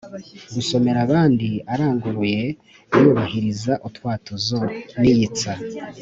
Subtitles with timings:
[0.55, 2.43] Gusomera abandi aranguruye
[2.99, 4.59] yubahiriza utwatuzo
[4.99, 5.51] n’iyitsa